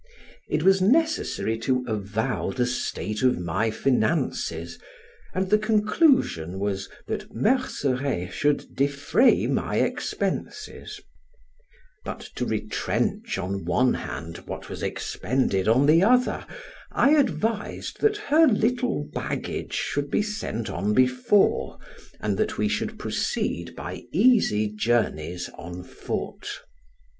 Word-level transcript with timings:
It 0.49 0.63
was 0.63 0.81
necessary 0.81 1.59
to 1.59 1.85
avow 1.85 2.49
the 2.49 2.65
state 2.65 3.21
of 3.21 3.37
my 3.37 3.69
finances, 3.69 4.79
and 5.31 5.51
the 5.51 5.59
conclusion 5.59 6.57
was, 6.57 6.89
that 7.05 7.31
Merceret 7.35 8.31
should 8.33 8.75
defray 8.75 9.45
my 9.45 9.75
expenses; 9.75 10.99
but 12.03 12.21
to 12.33 12.47
retrench 12.47 13.37
on 13.37 13.63
one 13.63 13.93
hand 13.93 14.37
what 14.47 14.69
was 14.69 14.81
expended 14.81 15.67
on 15.67 15.85
the 15.85 16.01
other, 16.01 16.47
I 16.91 17.11
advised 17.11 18.01
that 18.01 18.17
her 18.17 18.47
little 18.47 19.07
baggage 19.13 19.73
should 19.75 20.09
be 20.09 20.23
sent 20.23 20.67
on 20.67 20.95
before, 20.95 21.77
and 22.19 22.39
that 22.39 22.57
we 22.57 22.67
should 22.67 22.97
proceed 22.97 23.75
by 23.75 24.05
easy 24.11 24.67
journeys 24.67 25.47
on 25.59 25.83
foot. 25.83 26.61